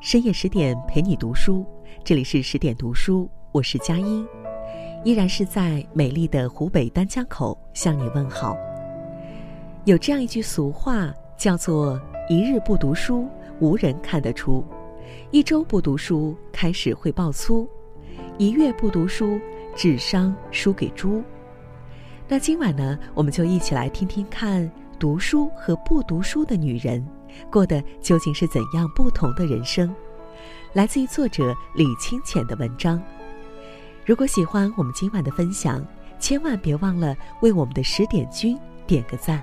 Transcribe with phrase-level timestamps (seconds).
[0.00, 1.66] 深夜十点陪你读书，
[2.04, 4.24] 这里是十点读书，我是佳音，
[5.04, 8.56] 依然是在美丽的湖北丹江口向你问好。
[9.84, 13.26] 有这样一句俗话，叫做“一日不读书，
[13.60, 14.62] 无人看得出；
[15.30, 17.66] 一周不读书，开始会爆粗；
[18.38, 19.40] 一月不读书，
[19.74, 21.22] 智商输给猪。”
[22.28, 27.04] 那今晚呢，我们就一起来听听看，读书和不读书的女人。
[27.50, 29.94] 过的究竟是怎样不同的人生？
[30.74, 33.02] 来自于作者李清浅的文章。
[34.04, 35.82] 如果喜欢我们今晚的分享，
[36.18, 39.42] 千万别忘了为我们的十点君点个赞。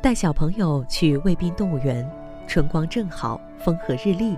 [0.00, 2.08] 带小朋友去卫滨动物园，
[2.46, 4.36] 春光正好，风和日丽。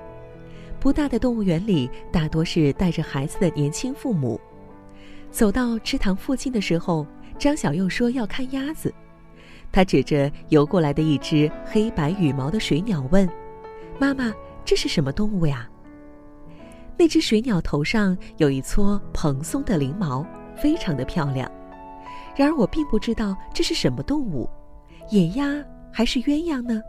[0.78, 4.40] 不大的动物园里，大多是带着孩子的年轻父母。
[5.30, 7.06] 走到池塘附近的时候，
[7.38, 8.92] 张小佑说要看鸭子。
[9.70, 13.28] 他指着游过来的一只黑白羽毛的水鸟问
[14.00, 14.32] ：“妈妈，
[14.64, 15.68] 这是什么动物呀？”
[16.96, 21.50] 那只水鸟头上有一撮蓬松的翎毛，非常的漂亮。
[22.34, 24.48] 然而我并不知道这是什么动物，
[25.10, 25.44] 野鸭
[25.92, 26.80] 还是鸳鸯呢？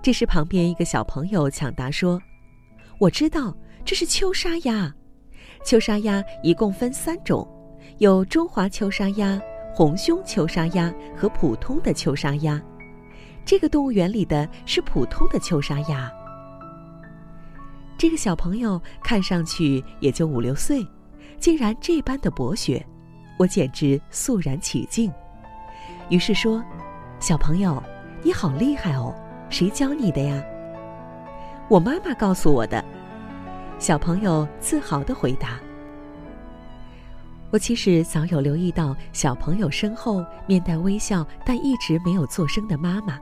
[0.00, 2.20] 这时旁边一个小朋友抢答说
[3.00, 3.52] ：“我知道，
[3.84, 4.94] 这是秋沙鸭。”
[5.66, 7.46] 秋沙鸭一共分三种，
[7.98, 9.40] 有中华秋沙鸭、
[9.74, 12.62] 红胸秋沙鸭和普通的秋沙鸭。
[13.44, 16.08] 这个动物园里的是普通的秋沙鸭。
[17.98, 20.86] 这个小朋友看上去也就五六岁，
[21.40, 22.84] 竟然这般的博学，
[23.40, 25.12] 我简直肃然起敬。
[26.08, 26.62] 于是说
[27.18, 27.82] ：“小朋友，
[28.22, 29.14] 你好厉害哦，
[29.50, 30.42] 谁教你的呀？”
[31.68, 32.84] 我妈妈告诉我的。
[33.78, 35.60] 小朋友自豪的回答
[37.50, 43.18] ：“我其实早有留意到小朋友身后面带微笑但一直没有作声的妈妈，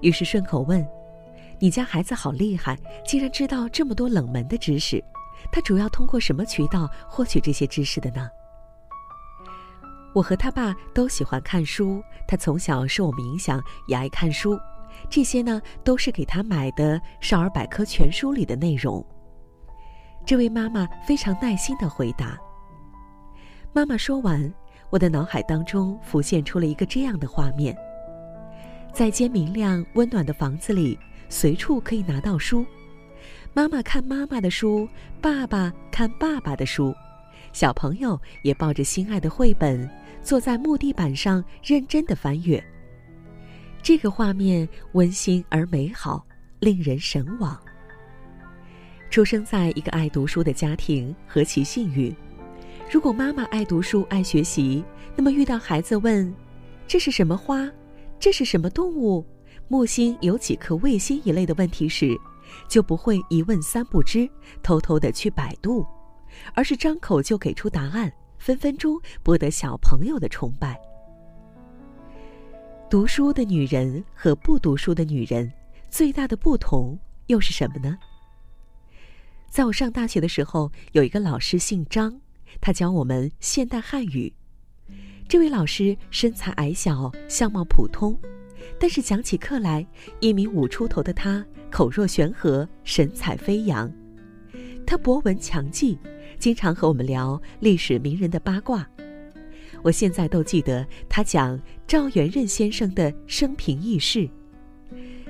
[0.00, 0.86] 于是顺口问
[1.58, 5.02] ：‘你家孩子好厉害，竟然知道这么多冷门的知识，
[5.52, 8.30] 他主要通过什么渠道获取这些知识的呢？’
[10.12, 14.58] 我和他爸都喜欢看书，他从小受我们影响也爱看书，
[15.08, 19.04] 这些呢都是给他买的《少儿百科全书》里的内容。”
[20.26, 22.38] 这位妈妈非常耐心的回答。
[23.72, 24.52] 妈妈说完，
[24.90, 27.76] 我的脑海当中浮现出了一个这样的画面：
[28.92, 30.98] 在间明亮温暖的房子里，
[31.28, 32.66] 随处可以拿到书。
[33.54, 34.88] 妈妈看妈妈的书，
[35.20, 36.94] 爸爸看爸爸的书，
[37.52, 39.88] 小朋友也抱着心爱的绘本，
[40.22, 42.62] 坐在木地板上认真的翻阅。
[43.82, 46.24] 这个画面温馨而美好，
[46.60, 47.58] 令人神往。
[49.10, 52.14] 出生在一个爱读书的家庭，何其幸运！
[52.88, 54.84] 如果妈妈爱读书、爱学习，
[55.16, 56.32] 那么遇到孩子问
[56.86, 57.68] ：“这是什么花？
[58.20, 59.26] 这是什么动物？
[59.66, 62.16] 木星有几颗卫星？”一类的问题时，
[62.68, 64.28] 就不会一问三不知，
[64.62, 65.84] 偷偷的去百度，
[66.54, 70.80] 而是张口就给出答案，分分钟博得小朋友的崇拜。
[72.88, 75.52] 读书的女人和不读书的女人
[75.88, 77.96] 最大的不同又是什么呢？
[79.48, 82.20] 在我上大学的时候，有一个老师姓张，
[82.60, 84.32] 他教我们现代汉语。
[85.28, 88.18] 这位老师身材矮小，相貌普通，
[88.78, 89.86] 但是讲起课来，
[90.18, 93.88] 一米五出头的他口若悬河，神采飞扬。
[94.84, 95.96] 他博闻强记，
[96.40, 98.84] 经常和我们聊历史名人的八卦。
[99.82, 104.28] 我现在都记得他讲赵元任先生的生平轶事。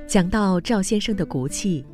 [0.06, 1.84] 讲到赵先生的骨气，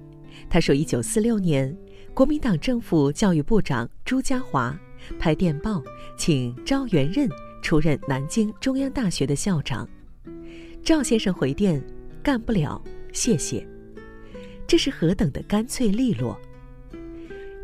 [0.48, 1.76] 他说：一九四六年。
[2.14, 4.74] 国民党政府教育部长朱家骅
[5.18, 5.82] 拍电报
[6.16, 7.28] 请赵元任
[7.60, 9.86] 出任南京中央大学的校长，
[10.82, 11.78] 赵先生回电
[12.24, 13.66] ：“干不了，谢谢。”
[14.66, 16.40] 这是何等的干脆利落！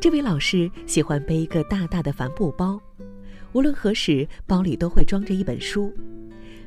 [0.02, 2.76] 这位老师喜欢背一个大大的帆布包，
[3.52, 5.94] 无论何时包里都会装着一本书。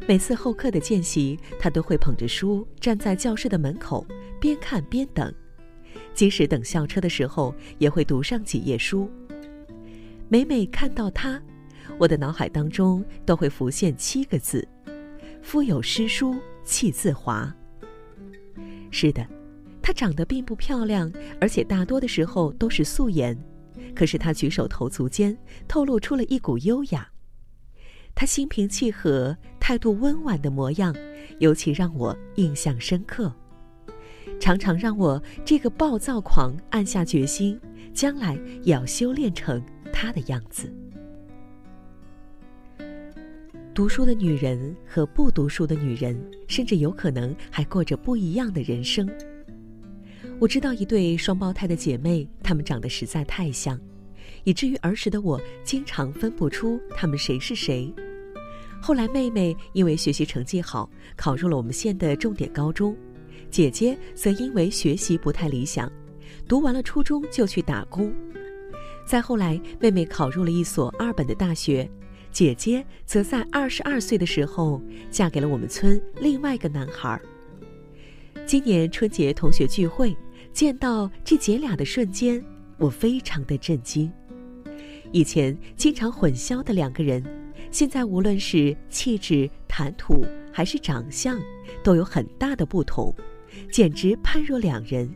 [0.07, 4.07] 每次后课的间隙，他都会捧着书站在教室的门口，
[4.39, 5.33] 边看边等。
[6.13, 9.11] 即使等校车的时候，也会读上几页书。
[10.29, 11.37] 每每看到他，
[11.97, 14.65] 我的脑海当中都会浮现七个字
[15.43, 17.53] ：“腹有诗书气自华。”
[18.91, 19.27] 是的，
[19.85, 23.37] 她长得并不漂亮，而且大多的时候都是素颜，
[23.93, 25.37] 可是她举手投足间
[25.67, 27.07] 透露出了一股优雅。
[28.15, 30.95] 她心平气和、态度温婉的模样，
[31.37, 33.31] 尤其让我印象深刻。
[34.39, 37.61] 常常让我这个暴躁狂暗下决心，
[37.93, 38.33] 将来
[38.63, 40.67] 也要修炼成她的样子。
[43.71, 49.07] 读书的女人和不读书的女人，甚至有可能还过着不一样的人生。
[50.37, 53.79] 我知道一对双胞胎的姐妹，她们长得实在太像，
[54.43, 57.93] 以至于儿时的我经常分不出她们谁是谁。
[58.81, 62.95] 后来妹妹因为学习成绩好，考入了我们县的重点高中，
[63.49, 65.89] 姐姐则因为学习不太理想，
[66.47, 68.13] 读完了初中就去打工。
[69.05, 71.89] 再后来，妹妹考入了一所二本的大学。
[72.31, 77.17] 姐姐则在二十二岁的时候嫁给了我们村另外一个男孩。
[78.45, 80.15] 今年春节同学聚会，
[80.53, 82.43] 见到这姐俩的瞬间，
[82.77, 84.11] 我非常的震惊。
[85.11, 87.23] 以前经常混淆的两个人，
[87.71, 91.41] 现在无论是气质、谈吐还是长相，
[91.83, 93.11] 都有很大的不同，
[93.71, 95.11] 简直判若两人。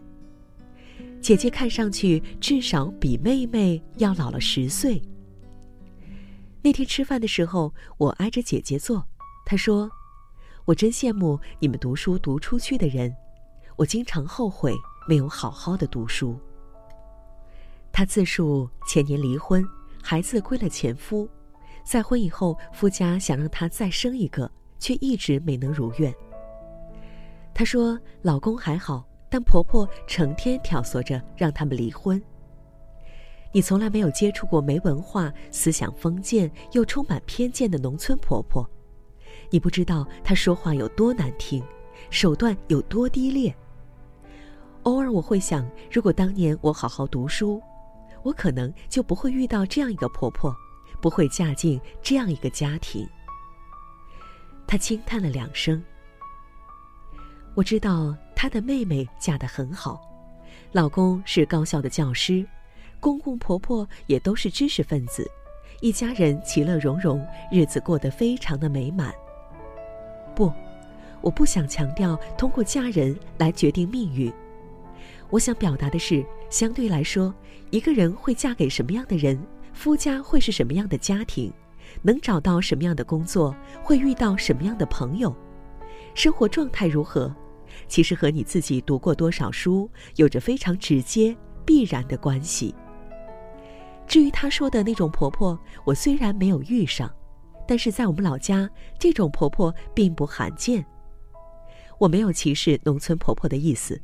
[1.21, 4.99] 姐姐看上去至少比妹妹要老了十岁。
[6.63, 9.05] 那天吃饭的时候，我挨着姐姐坐。
[9.45, 9.91] 她说
[10.69, 13.11] ：“我真羡慕你们读书读出去的人，
[13.75, 14.71] 我经常后悔
[15.07, 16.39] 没有好好的读书。”
[17.91, 19.65] 她自述前年离婚，
[19.99, 21.27] 孩子归了前夫，
[21.83, 26.13] 再婚以后，夫家想让她再生一个，却一直没能如愿。
[27.51, 32.21] 她说：“老公还好，但婆婆成天挑唆着让他们离婚。”
[33.51, 38.69] 你从来没有接触过没文化、思想封建又充满偏见的农村婆婆，
[39.49, 41.63] 你不知道她说话有多难听，
[42.09, 43.55] 手段有多低劣。
[44.83, 47.61] 偶尔我会想，如果当年我好好读书，
[48.23, 50.55] 我可能就不会遇到这样一个婆婆，
[51.01, 53.07] 不会嫁进这样一个家庭。
[54.67, 55.83] 她轻叹了两声。
[57.55, 59.99] 我知道她的妹妹嫁得很好，
[60.71, 62.45] 老公是高校的教师。
[63.01, 65.29] 公公婆婆也都是知识分子，
[65.81, 69.13] 一家人其乐融融，日子过得非常的美满。
[70.39, 70.49] 不，
[71.19, 74.31] 我不想强调通过嫁人来决定命运。
[75.29, 77.35] 我想表达的是，相对来说，
[77.71, 79.37] 一个人会嫁给什么样的人，
[79.73, 81.51] 夫家会是什么样的家庭，
[82.01, 83.53] 能找到什么样的工作，
[83.83, 85.35] 会遇到什么样的朋友，
[86.15, 87.35] 生活状态如何，
[87.89, 92.73] 其实和你自己读过多少书有着非常直接必然的关系。
[94.07, 97.11] 至于她说的那种婆婆，我虽然没有遇上，
[97.69, 98.67] 但是在我们老家，
[98.97, 100.83] 这种婆婆并不罕见。
[101.99, 104.01] 我没有歧视农村婆婆的意思，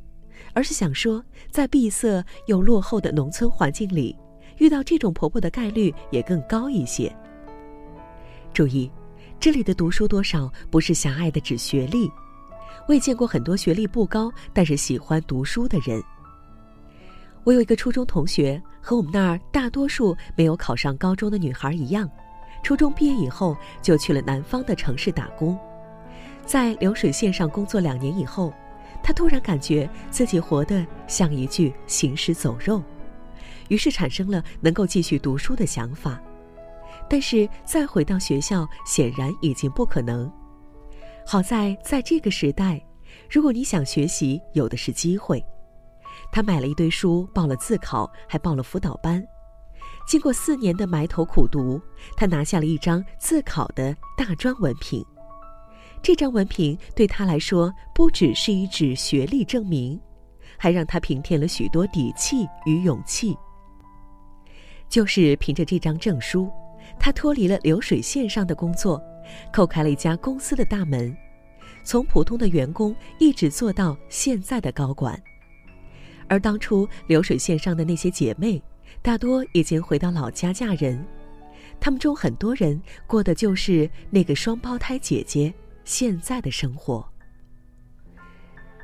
[0.52, 1.20] 而是想说，
[1.50, 4.16] 在闭塞又落后的农村环境里，
[4.58, 7.12] 遇到这种婆婆的概率也更高一些。
[8.54, 8.88] 注意，
[9.40, 12.08] 这里的读书多少不是狭隘的指学历，
[12.86, 16.00] 我也见过很多学历不高但是喜欢读书的人。
[17.42, 22.08] 我有一个初中同学，和我们那儿大多数没有考上高中的女孩一样，
[22.66, 25.56] 初中毕业以后就去了南方的城市打工，
[26.44, 28.52] 在流水线上工作两年以后，
[29.04, 32.82] 他突然感觉自己活得像一具行尸走肉，
[33.68, 36.20] 于是产生了能够继续读书的想法，
[37.08, 40.28] 但是再回到学校显然已经不可能。
[41.24, 42.84] 好在在这个时代，
[43.30, 45.40] 如果你想学习，有的是机会。
[46.32, 49.24] 他买了一堆书，报了自考，还报了辅导班。
[50.06, 51.80] 经过四年的埋头苦读，
[52.16, 55.04] 他拿下了一张自考的大专文凭。
[56.00, 60.00] 这张文凭对他来说，不只是一纸学历证明，
[60.56, 63.36] 还让他平添了许多底气与勇气。
[64.88, 66.48] 就是凭着这张证书，
[67.00, 69.02] 他脱离了流水线上的工作，
[69.52, 71.14] 叩开了一家公司的大门，
[71.82, 75.20] 从普通的员工一直做到现在的高管。
[76.28, 78.62] 而当初流水线上的那些姐妹，
[79.02, 81.04] 大多已经回到老家嫁人，
[81.78, 85.52] 他们中很多人过的就是那个双胞胎姐姐
[85.84, 87.06] 现在的生活。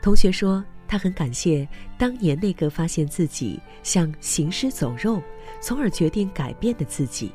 [0.01, 5.21] 同学说，他很感谢当年那个发现自己像行尸走肉，
[5.61, 7.33] 从而决定改变的自己，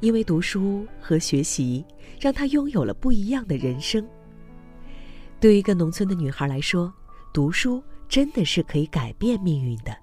[0.00, 1.84] 因为读书和学习
[2.20, 4.04] 让他拥有了不一样的人生。
[5.38, 6.92] 对于一个农村的女孩来说，
[7.32, 7.82] 读书。
[8.10, 9.96] 真的是可以改变命运的。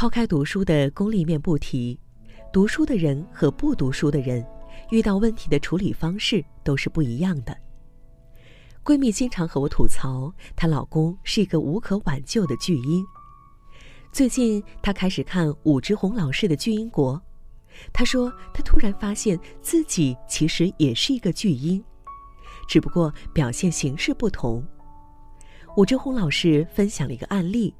[0.00, 2.00] 抛开读书的功利面不提，
[2.50, 4.42] 读书的人和不读书的人，
[4.88, 7.54] 遇到问题的处理方式都是不一样的。
[8.82, 13.04] 闺蜜经常和我吐槽，她老公是一个无可挽救的巨婴。
[14.10, 17.14] 最近她开始看武志红老师的《巨婴国》，
[17.92, 21.84] 她说她突然发现自己其实也是一个巨婴，
[22.66, 24.66] 只不过表现形式不同。
[25.76, 27.74] 武志红老师分享了一个案例，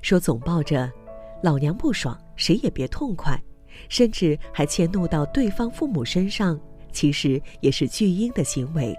[0.00, 0.88] 说总抱着
[1.42, 3.40] “老娘不爽，谁也别痛快”，
[3.88, 6.58] 甚至还迁怒到对方父母身上，
[6.92, 8.94] 其实也是巨婴的行为。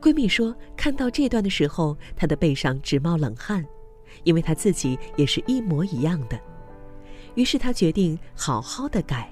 [0.00, 3.64] 闺蜜说，看到这段的时候，她的背上直冒冷汗，
[4.24, 6.38] 因为她自己也是一模一样的。
[7.34, 9.30] 于是她决定好好的改。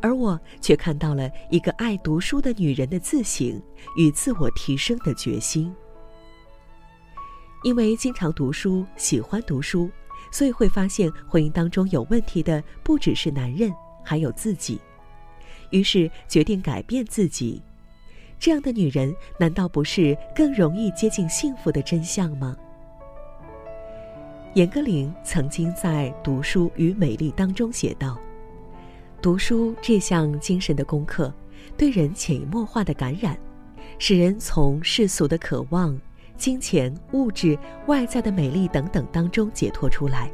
[0.00, 3.62] 而我却看到了一个爱读书的女人的自省
[3.96, 5.74] 与自我提升的决心。
[7.62, 9.88] 因为经常读书、喜欢读书，
[10.34, 13.72] 所以会发现婚姻当中有问题的不只是男人，
[14.02, 14.80] 还有自己。
[15.70, 17.62] 于是决定改变自己。
[18.36, 22.56] 这样的女人，难道不是更容易接近幸福的真相吗？
[24.54, 28.18] 严歌苓曾经在《读书与美丽》当中写道。
[29.22, 31.32] 读书这项精神的功课，
[31.76, 33.38] 对人潜移默化的感染，
[34.00, 35.96] 使人从世俗的渴望、
[36.36, 40.30] 金钱、物质、外在的美丽等等当中解脱出来，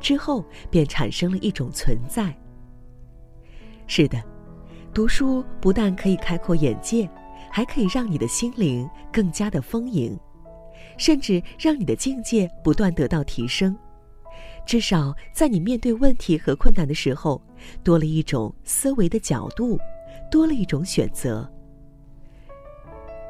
[0.00, 2.34] 之后便产生了一种存在。
[3.86, 4.22] 是的，
[4.92, 7.08] 读书不但可以开阔眼界，
[7.50, 10.18] 还可以让你的心灵更加的丰盈，
[10.96, 13.76] 甚至让你的境界不断得到提升。
[14.64, 17.40] 至少在你面对问题和困难的时候，
[17.84, 19.78] 多了一种思维的角度，
[20.28, 21.48] 多了一种选择。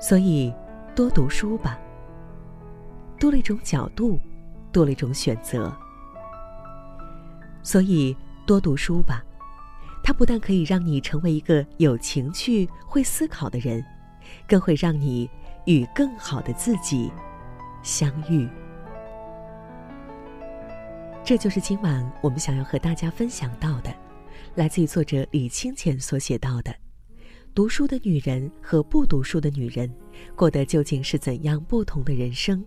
[0.01, 0.51] 所以，
[0.95, 1.79] 多读书吧。
[3.19, 4.19] 多了一种角度，
[4.73, 5.75] 多了一种选择。
[7.63, 9.23] 所以，多读书吧。
[10.05, 13.85] 它不但可以让你成为一个有情趣、会思考的人，
[14.47, 15.29] 更会让你
[15.65, 17.11] 与更好的自己
[17.83, 18.49] 相遇。
[21.25, 23.93] 这就是今晚我们想要和大家分享到的，
[24.55, 26.73] 来自于作者李清浅所写到的：
[27.53, 29.93] 读书的女人和不读书的女人，
[30.37, 32.65] 过的究竟是怎样不同的人生？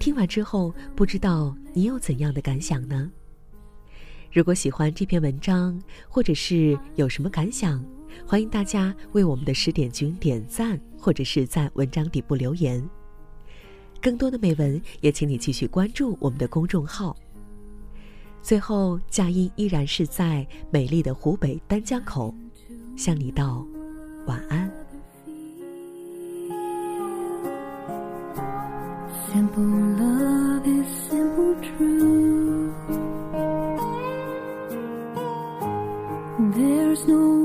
[0.00, 3.12] 听完之后，不知道你有怎样的感想呢？
[4.32, 5.78] 如果喜欢这篇文章，
[6.08, 7.84] 或者是有什么感想，
[8.26, 12.82] 欢迎大家为我们的十点君点赞，或者是在文章底部留言。
[14.00, 17.14] 更多的美文，也请你继续关注我们的公众号。
[18.40, 22.34] 最后，佳音依然是在美丽的湖北丹江口，
[22.96, 23.66] 向你道
[24.26, 24.69] 晚安。
[29.32, 32.74] Simple love is simple truth.
[36.56, 37.39] There's no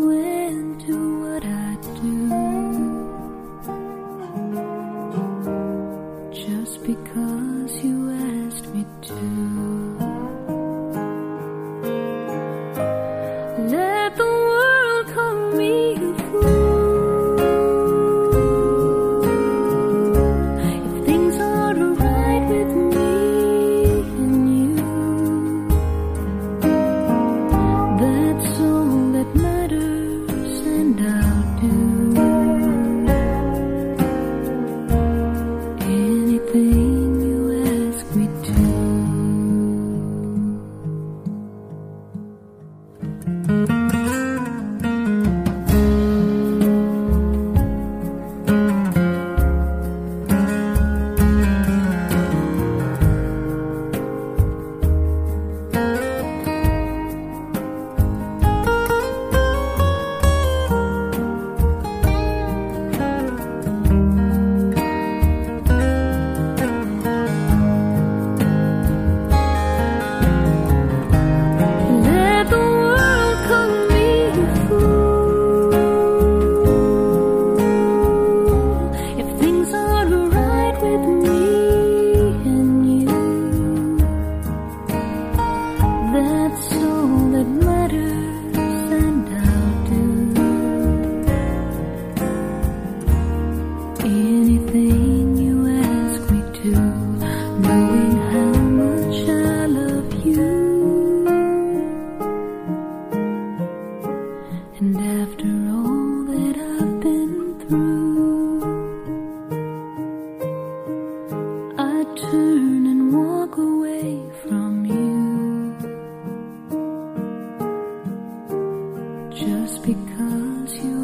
[119.36, 120.95] just because you